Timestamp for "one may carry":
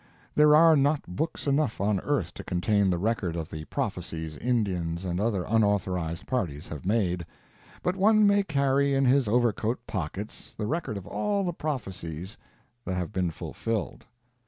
7.95-8.95